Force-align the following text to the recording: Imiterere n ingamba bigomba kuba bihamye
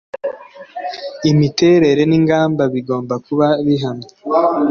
Imiterere 1.31 2.01
n 2.09 2.13
ingamba 2.19 2.63
bigomba 2.73 3.13
kuba 3.25 3.47
bihamye 3.65 4.09